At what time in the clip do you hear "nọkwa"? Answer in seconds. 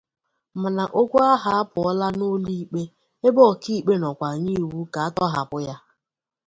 4.01-4.27